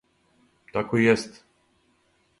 Тако 0.77 1.03
и 1.03 1.05
јест. 1.09 1.39